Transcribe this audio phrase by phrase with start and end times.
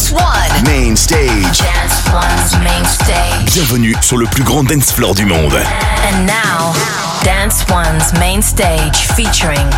[0.00, 0.64] Dance One.
[0.64, 1.58] Main stage.
[1.58, 3.52] Dance One's main stage.
[3.52, 5.52] Bienvenue sur le plus grand dance floor du monde.
[5.52, 6.72] And now,
[7.22, 9.68] Dance One's main stage featuring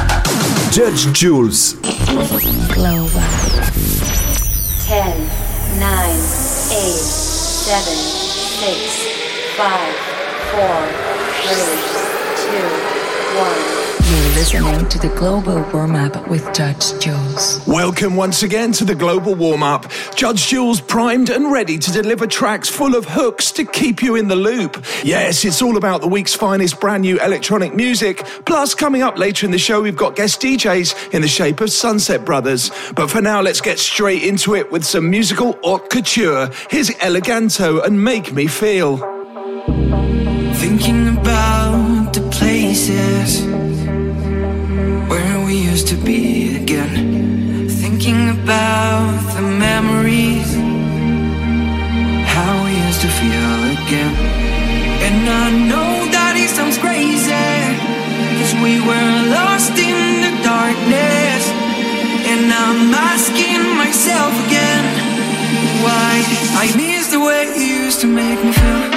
[0.71, 1.75] Judge Jules.
[2.73, 3.11] Global.
[4.87, 5.29] 10,
[5.81, 5.91] 9,
[6.71, 7.03] 8,
[7.59, 7.83] 7,
[8.63, 8.79] 6,
[9.57, 9.67] 5,
[10.53, 10.87] 4,
[11.43, 11.59] 3,
[12.47, 12.63] 2,
[13.41, 13.92] 1.
[14.13, 17.67] You're listening to the Global Warm Up with Judge Jules.
[17.67, 19.91] Welcome once again to the Global Warm Up.
[20.15, 24.29] Judge Jules primed and ready to deliver tracks full of hooks to keep you in
[24.29, 24.85] the loop.
[25.03, 28.19] Yes, it's all about the week's finest brand new electronic music.
[28.45, 31.71] Plus, coming up later in the show, we've got guest DJs in the shape of
[31.71, 32.71] Sunset Brothers.
[32.95, 36.51] But for now, let's get straight into it with some musical haute couture.
[36.69, 38.99] Here's Eleganto and Make Me Feel.
[40.57, 41.12] Thinking
[45.73, 47.67] used to be again.
[47.67, 50.51] Thinking about the memories,
[52.35, 54.15] how we used to feel again.
[55.07, 57.49] And I know that it sounds crazy,
[58.39, 61.43] cause we were lost in the darkness.
[62.31, 64.85] And I'm asking myself again,
[65.85, 66.13] why
[66.63, 68.92] I miss the way you used to make me feel.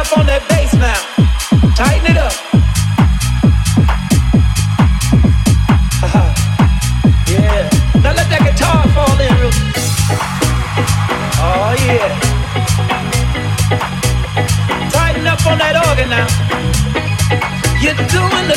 [0.00, 0.96] Up on that bass now.
[1.76, 2.32] Tighten it up.
[6.00, 6.30] Uh-huh.
[7.28, 7.68] yeah.
[8.00, 9.36] Now let that guitar fall in
[11.44, 12.08] Oh yeah.
[14.88, 16.28] Tighten up on that organ now.
[17.84, 18.56] You're doing the.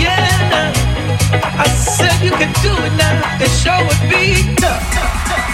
[0.00, 0.24] Yeah.
[0.48, 0.72] Now.
[1.60, 3.44] I said you could do it now.
[3.44, 5.49] It sure would be tough.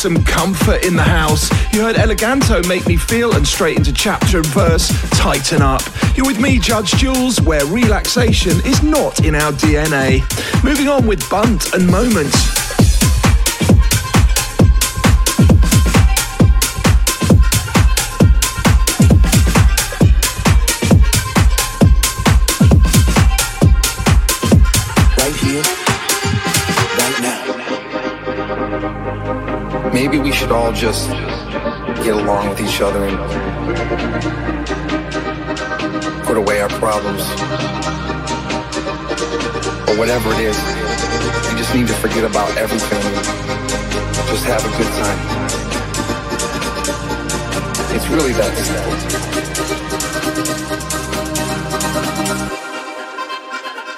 [0.00, 1.50] Some comfort in the house.
[1.74, 5.82] You heard Eleganto make me feel, and straight into chapter and verse, tighten up.
[6.16, 10.22] You're with me, Judge Jules, where relaxation is not in our DNA.
[10.64, 12.49] Moving on with Bunt and Moment.
[30.50, 31.08] Should all just
[32.02, 33.16] get along with each other and
[36.26, 37.22] put away our problems.
[39.88, 40.58] Or whatever it is.
[41.52, 43.00] We just need to forget about everything
[44.26, 45.18] just have a good time.
[47.94, 48.94] It's really that simple.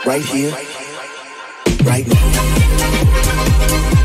[0.05, 0.53] Right here,
[1.87, 4.02] right now.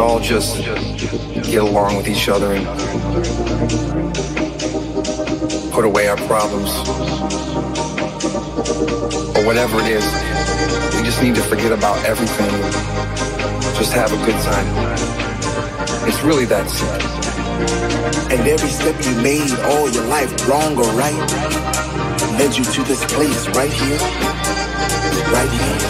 [0.00, 2.66] All just get along with each other and
[5.72, 6.70] put away our problems.
[9.36, 10.04] Or whatever it is.
[10.96, 12.50] We just need to forget about everything
[13.80, 14.66] just have a good time.
[16.06, 17.00] It's really that simple.
[18.30, 21.16] And every step you made all your life, wrong or right,
[22.36, 23.98] led you to this place right here,
[25.32, 25.89] right here,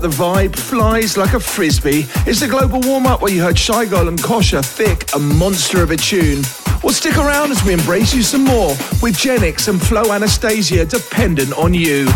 [0.00, 3.56] That the vibe flies like a frisbee It's the global warm up where you heard
[3.56, 6.42] Shygirl and Kosher thick, a monster of a tune.
[6.82, 8.70] Well, stick around as we embrace you some more
[9.02, 12.08] with Genix and Flow Anastasia dependent on you.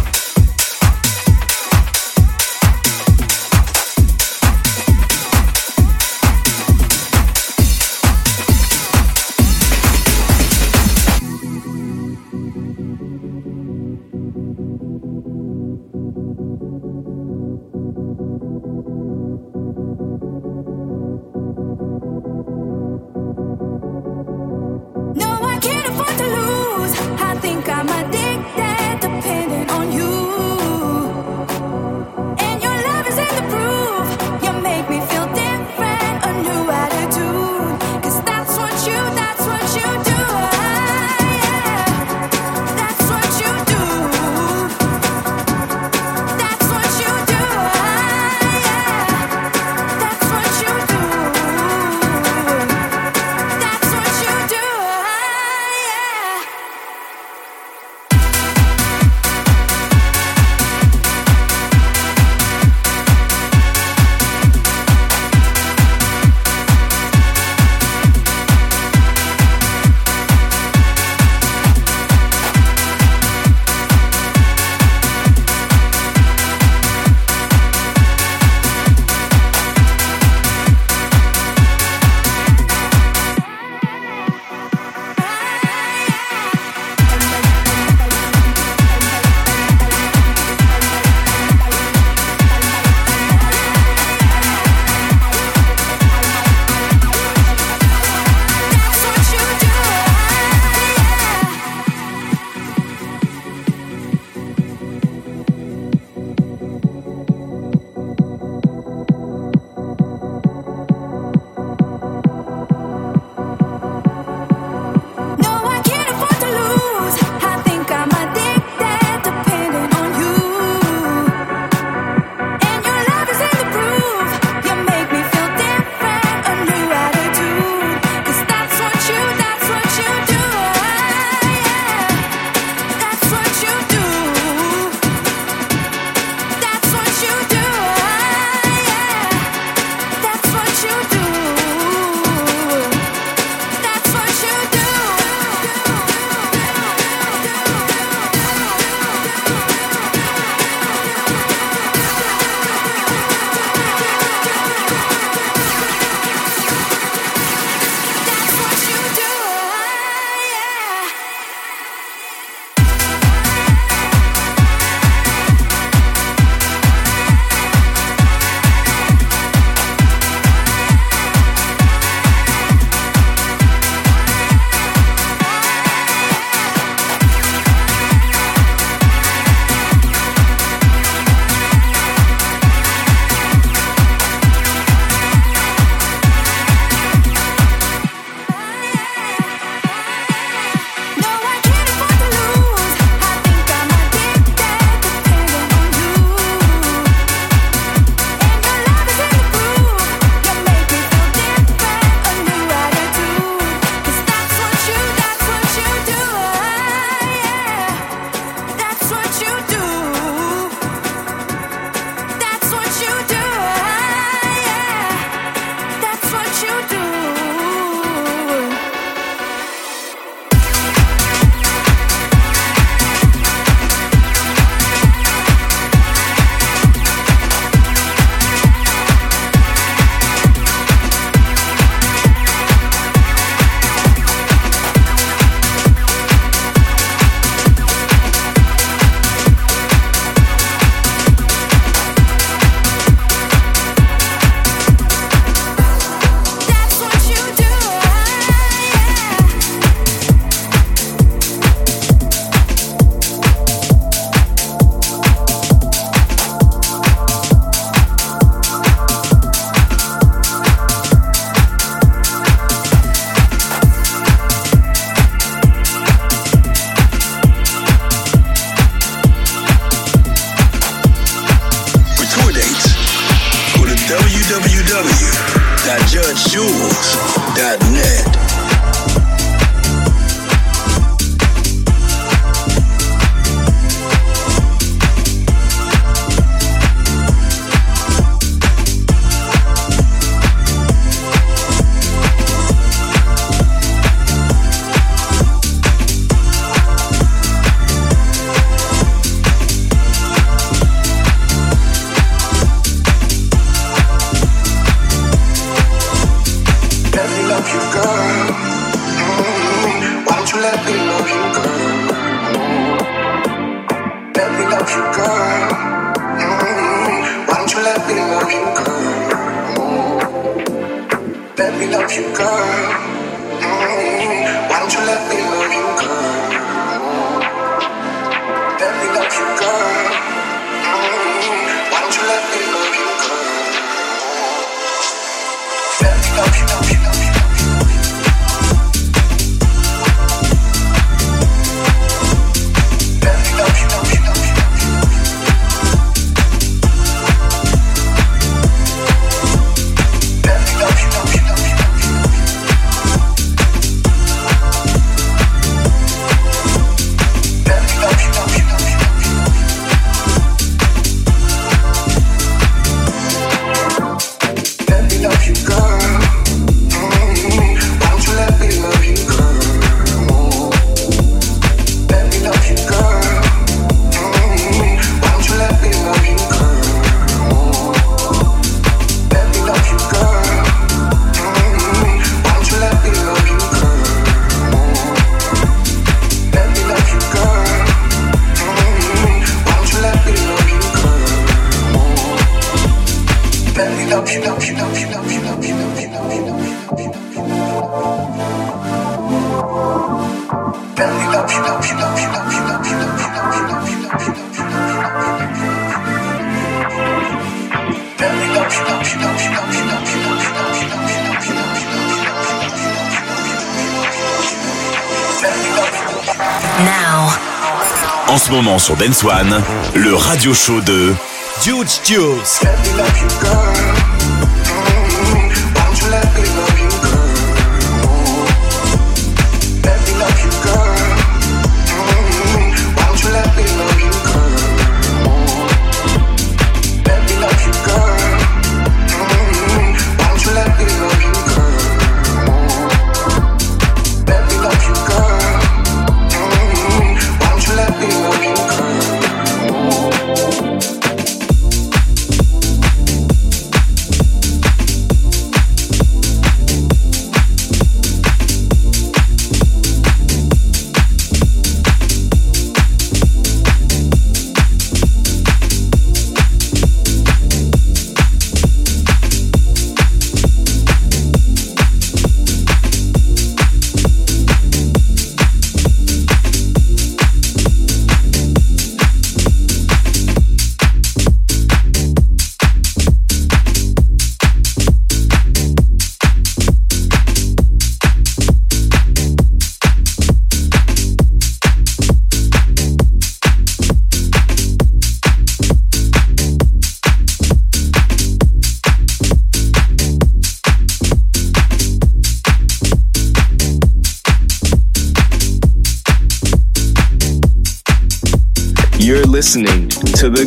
[418.28, 419.62] En ce moment sur Dance One,
[419.94, 421.14] le radio show de
[421.62, 422.40] Dude Studios.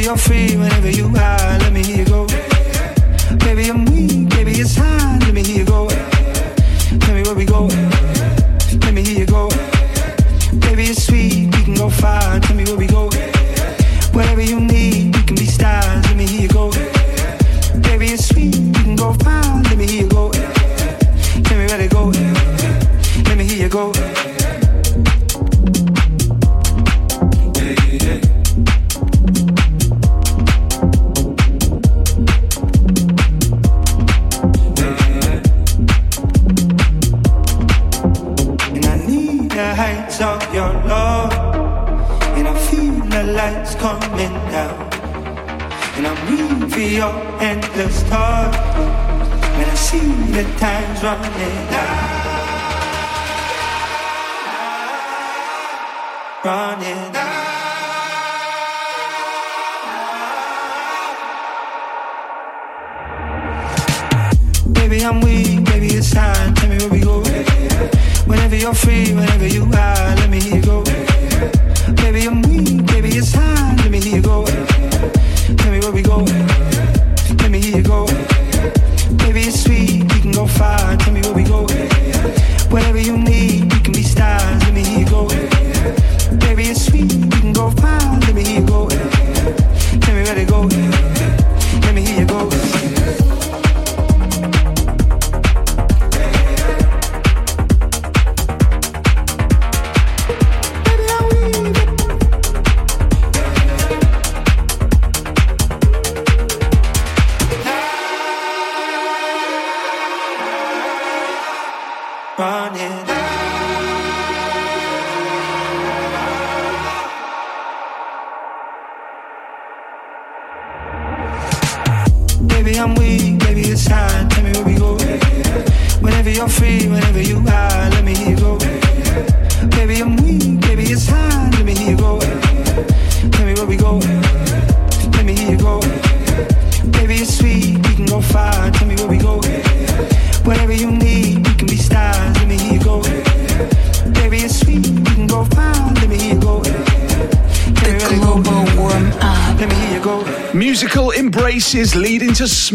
[0.00, 2.26] you're free, whenever you are, let me hear you go.
[3.38, 4.28] Baby, I'm weak.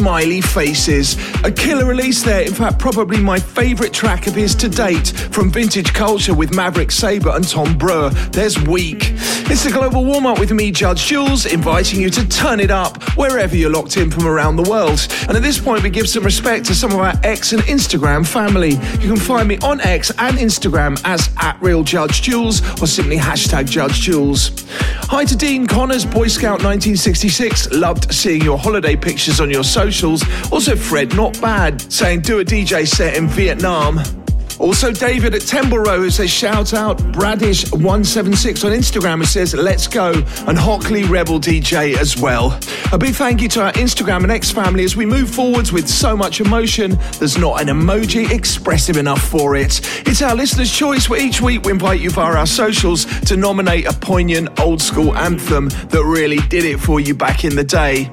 [0.04, 1.16] Smiley faces.
[1.46, 5.50] A killer release there, in fact, probably my favourite track of his to date from
[5.50, 8.10] Vintage Culture with Maverick Sabre and Tom Breu.
[8.34, 9.14] There's Weak.
[9.46, 13.02] It's the global warm up with me, Judge Jules, inviting you to turn it up
[13.16, 15.08] wherever you're locked in from around the world.
[15.30, 18.28] And at this point, we give some respect to some of our X and Instagram
[18.28, 18.72] family.
[19.00, 23.18] You can find me on X and Instagram as at Real Judge Jules or simply
[23.18, 24.66] hashtag Judge Jules.
[25.14, 27.70] Hi to Dean Connors, Boy Scout 1966.
[27.72, 30.24] Loved seeing your holiday pictures on your socials.
[30.52, 34.23] Also, Fred Not Bad saying do a DJ set in Vietnam.
[34.64, 39.88] Also, David at Temple Row who says shout out Bradish176 on Instagram who says let's
[39.88, 40.14] go
[40.48, 42.58] and Hockley Rebel DJ as well.
[42.94, 45.90] A big thank you to our Instagram and X family as we move forwards with
[45.90, 46.98] so much emotion.
[47.20, 49.82] There's not an emoji expressive enough for it.
[50.08, 53.86] It's our listener's choice where each week we invite you via our socials to nominate
[53.86, 58.10] a poignant old school anthem that really did it for you back in the day.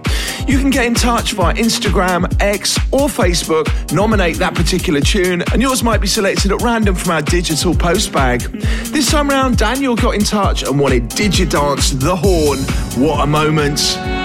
[0.50, 5.62] You can get in touch via Instagram, X, or Facebook, nominate that particular tune, and
[5.62, 8.40] yours might be selected at random from our digital post bag.
[8.86, 12.58] This time round, Daniel got in touch and wanted Digidance The Horn.
[13.00, 14.19] What a moment!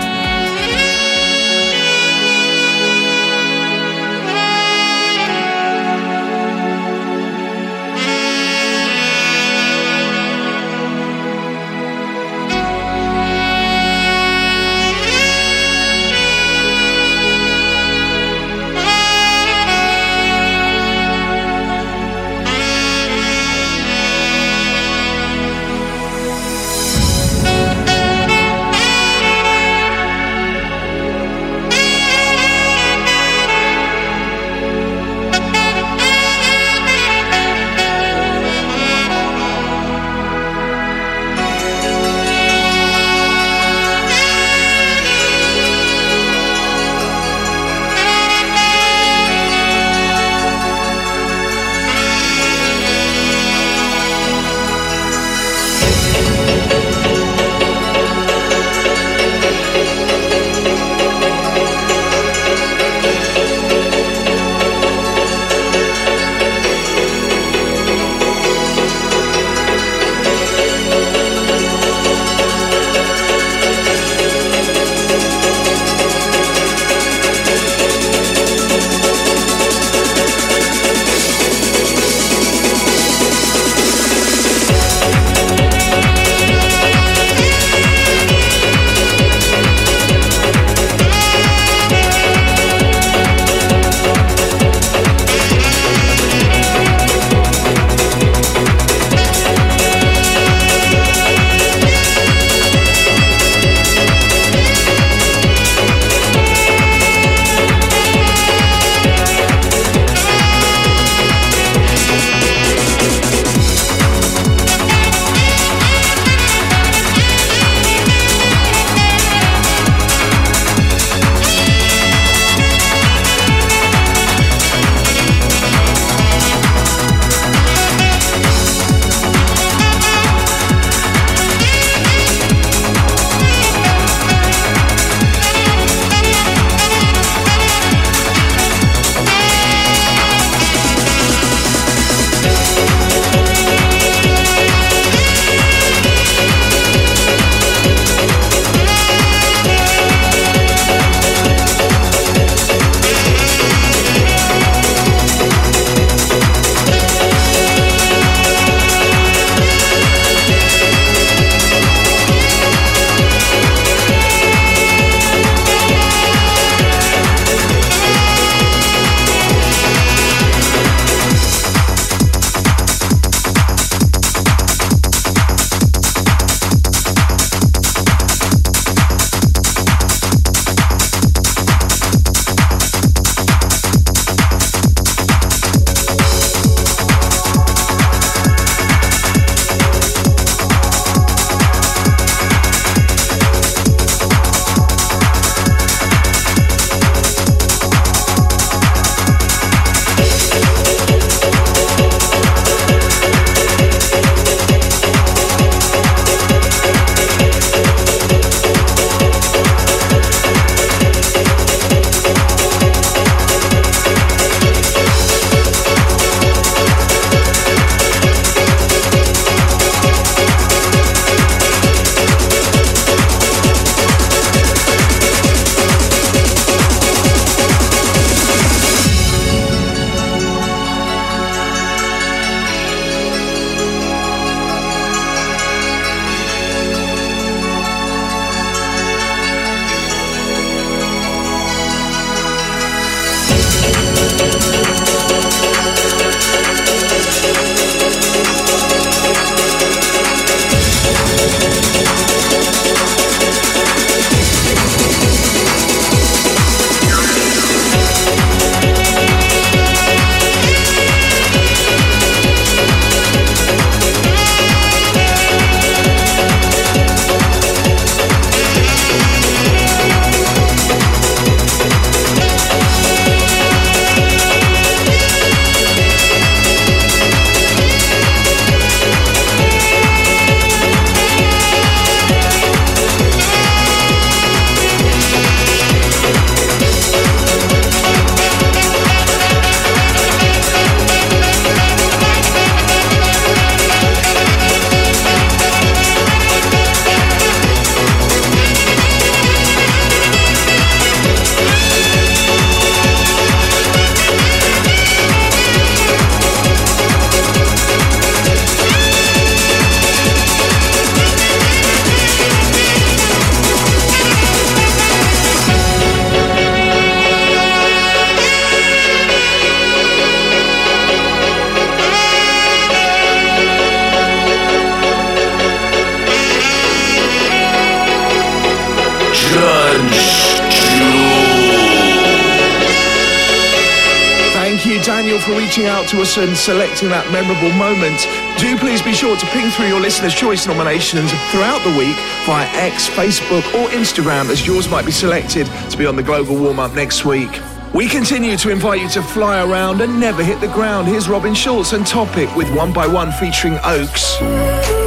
[335.46, 338.18] For reaching out to us and selecting that memorable moment.
[338.58, 342.66] Do please be sure to ping through your listener's choice nominations throughout the week via
[342.74, 346.80] X, Facebook, or Instagram, as yours might be selected to be on the global warm
[346.80, 347.62] up next week.
[347.94, 351.08] We continue to invite you to fly around and never hit the ground.
[351.08, 355.05] Here's Robin Schulz and Topic with One by One featuring Oaks.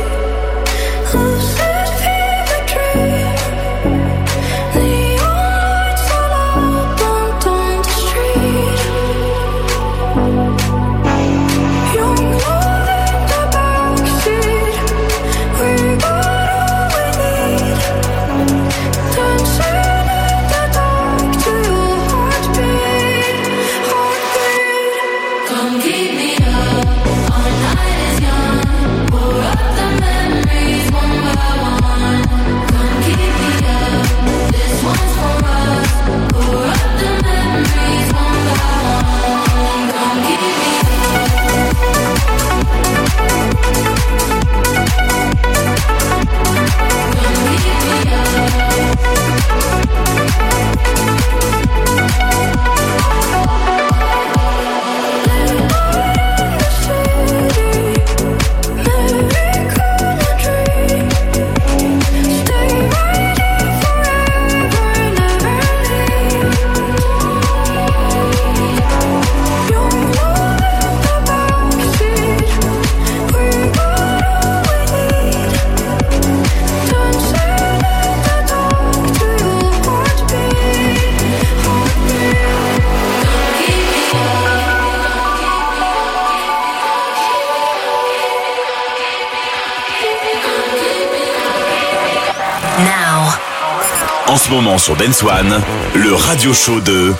[94.51, 95.61] Moment sur Dance One,
[95.95, 97.13] le radio show de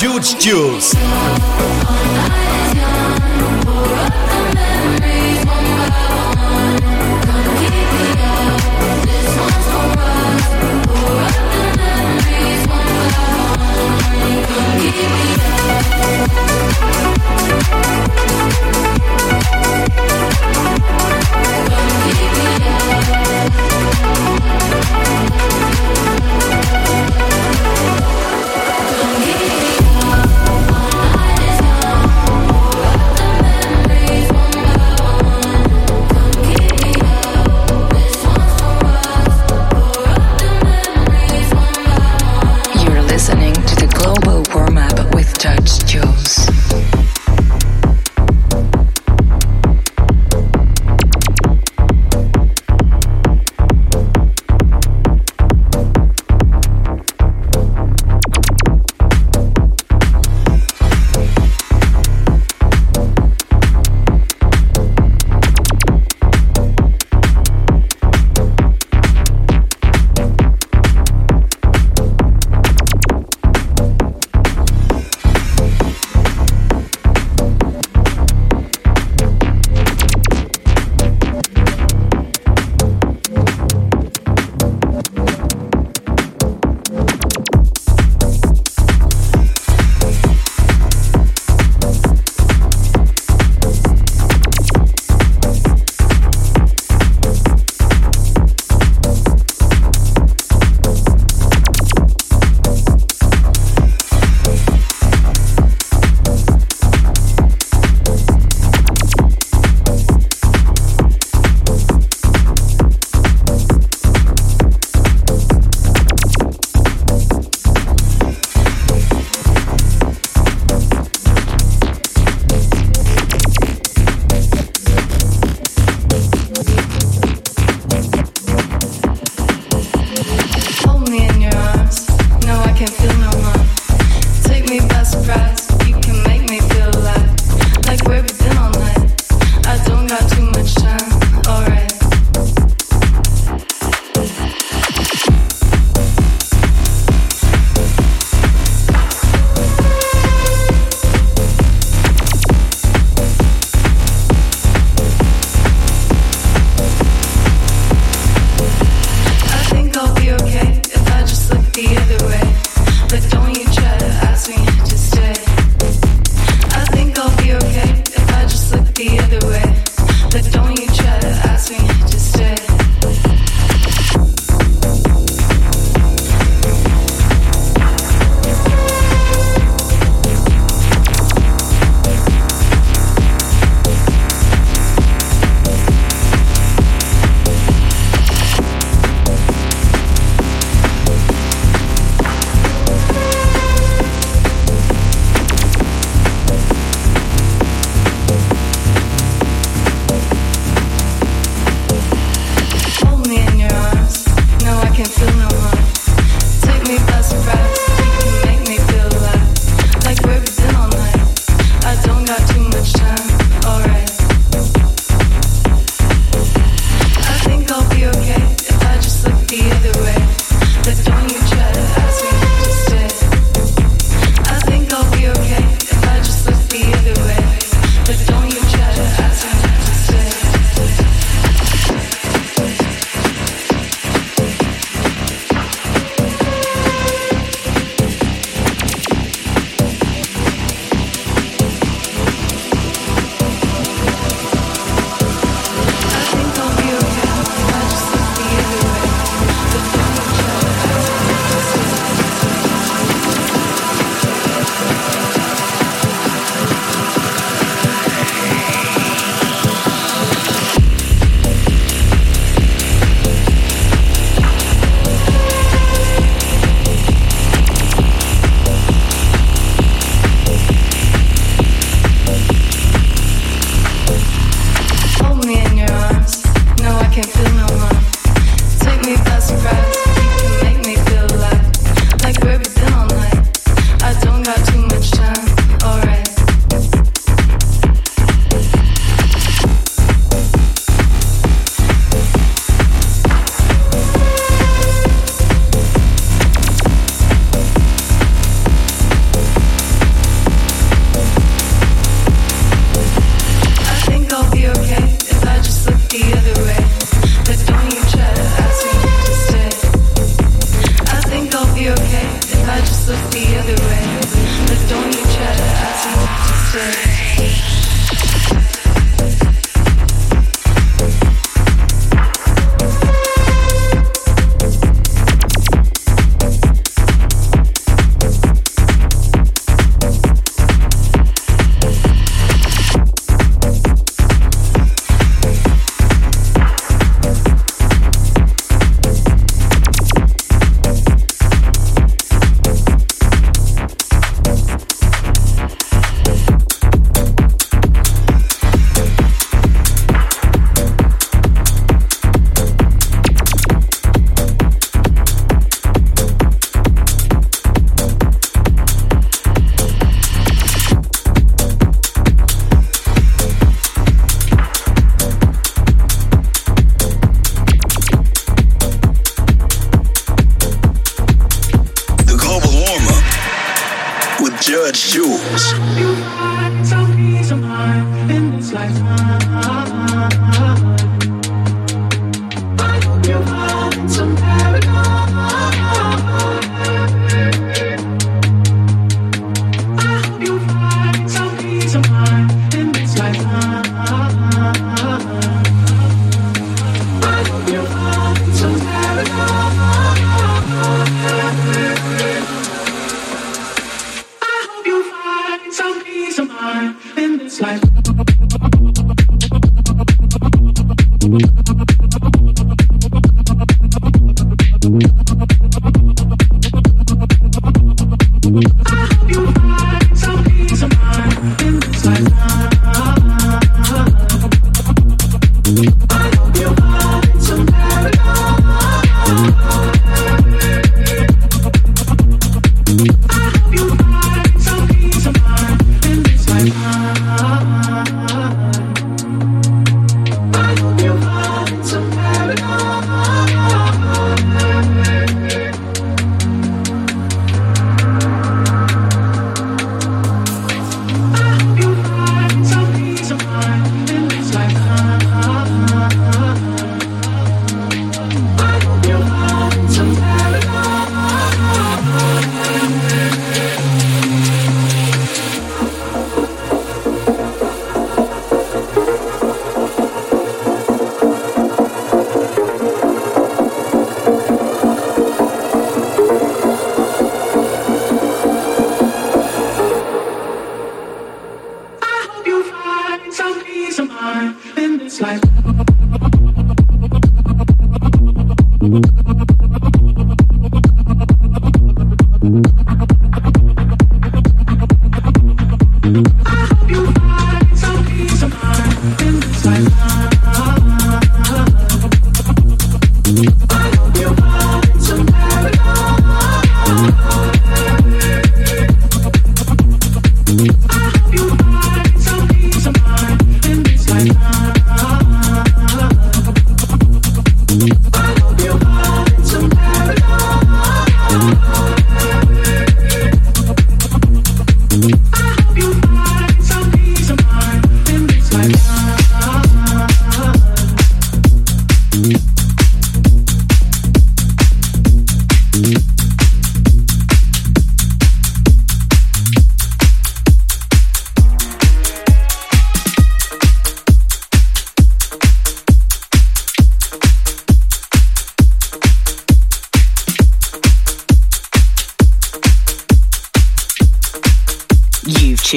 [0.00, 0.94] Huge Juice.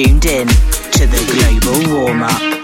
[0.04, 2.57] Tuned in to the Global Warm Up.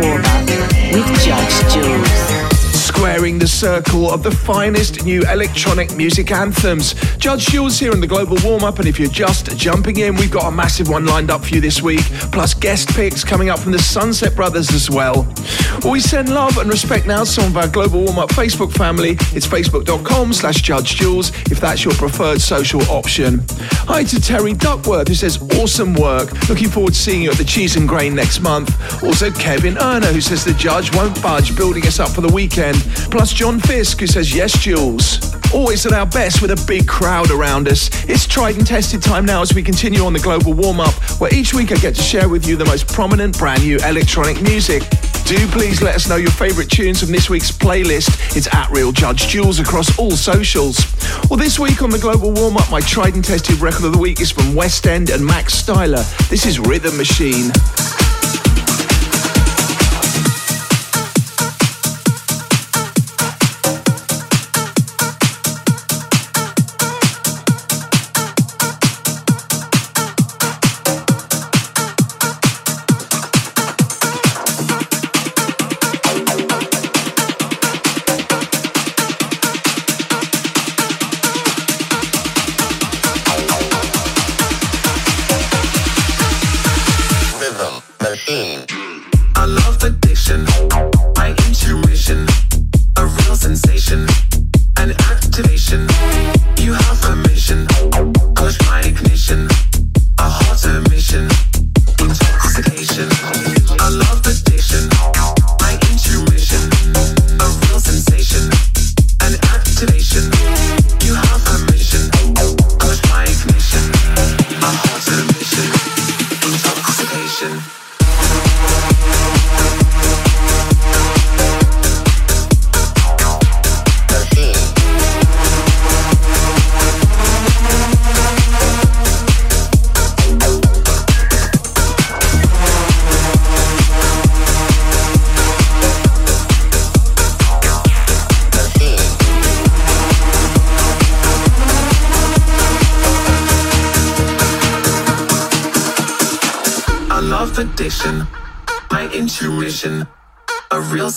[0.00, 0.48] Warbuck
[0.94, 2.79] with Judge Jules
[4.10, 6.94] of the finest new electronic music anthems.
[7.16, 10.30] Judge Jules here in the Global Warm Up, and if you're just jumping in, we've
[10.30, 12.00] got a massive one lined up for you this week,
[12.32, 15.26] plus guest picks coming up from the Sunset Brothers as well.
[15.82, 18.72] well we send love and respect now to some of our Global Warm Up Facebook
[18.72, 19.10] family.
[19.32, 23.44] It's facebook.com slash Judge Jules if that's your preferred social option.
[23.88, 26.48] Hi to Terry Duckworth who says, awesome work.
[26.48, 29.02] Looking forward to seeing you at the Cheese and Grain next month.
[29.02, 32.76] Also Kevin Erner who says the judge won't budge, building us up for the weekend.
[33.10, 35.34] Plus John Fisk who says, yes, Jules.
[35.52, 37.90] Always at our best with a big crowd around us.
[38.08, 41.34] It's tried and tested time now as we continue on the global warm up, where
[41.34, 44.82] each week I get to share with you the most prominent brand new electronic music.
[45.24, 48.36] Do please let us know your favourite tunes from this week's playlist.
[48.36, 50.78] It's at Real Judge Jules across all socials.
[51.28, 53.98] Well, this week on the Global Warm Up, my tried and tested record of the
[53.98, 56.04] week is from West End and Max Styler.
[56.28, 57.52] This is Rhythm Machine.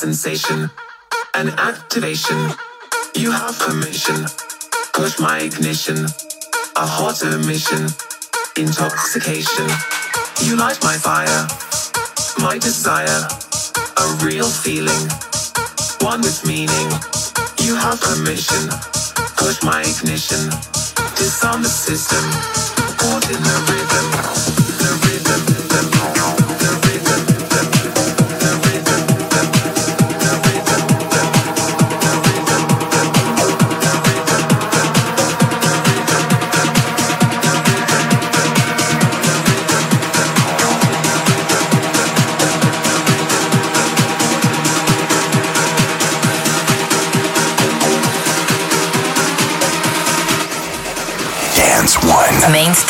[0.03, 0.69] Sensation,
[1.33, 2.37] an activation.
[3.15, 4.25] You have permission,
[4.91, 5.95] push my ignition,
[6.75, 7.87] a hot emission,
[8.57, 9.67] intoxication.
[10.43, 11.47] You light my fire,
[12.45, 13.21] my desire,
[14.03, 15.03] a real feeling,
[16.01, 16.89] one with meaning.
[17.63, 18.63] You have permission,
[19.37, 20.43] push my ignition,
[21.15, 22.25] disarm the system,
[22.99, 24.52] caught in the rhythm.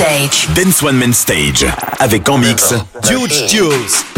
[0.04, 0.50] Stage.
[0.54, 1.66] Dance One Main Stage.
[1.98, 2.74] Avec en mix,
[3.10, 4.13] Huge Jules.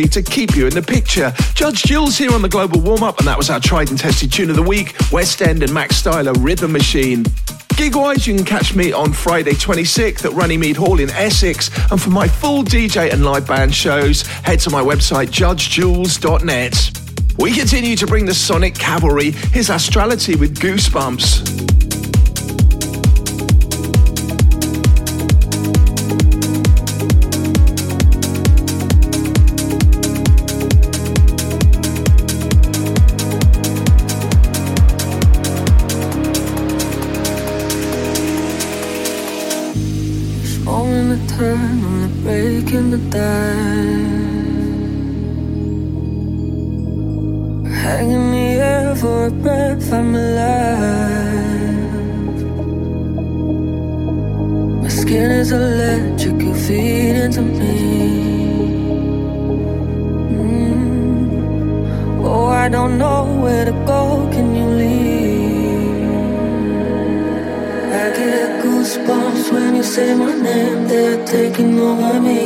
[0.00, 1.32] To keep you in the picture.
[1.54, 4.32] Judge Jules here on the Global Warm Up, and that was our tried and tested
[4.32, 7.24] tune of the week West End and Max Styler Rhythm Machine.
[7.76, 11.70] Gig wise, you can catch me on Friday 26th at Runnymede Hall in Essex.
[11.90, 16.98] And for my full DJ and live band shows, head to my website, judgejules.net.
[17.38, 21.61] We continue to bring the Sonic Cavalry, his astrality with goosebumps.
[55.12, 57.76] skin is electric, you feed into me.
[60.36, 61.28] Mm.
[62.24, 64.02] Oh, I don't know where to go,
[64.32, 66.06] can you leave?
[68.02, 72.42] I get goosebumps when you say my name, they're taking over me.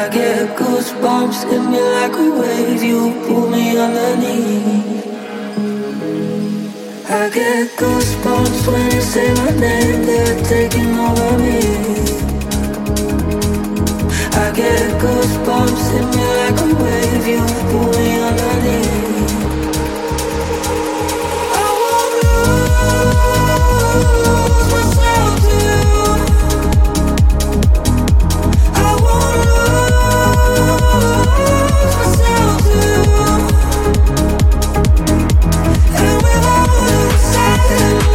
[0.00, 5.15] I get goosebumps in me like a wave, you pull me underneath.
[7.08, 11.60] I get goosebumps when you say my name, they're taking over me.
[14.34, 19.65] I get goosebumps, in me like a wave, you pull me underneath.